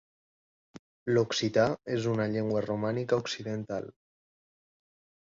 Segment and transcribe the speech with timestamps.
[1.17, 1.67] L'occità
[1.97, 3.89] és una llengua romànica occidental.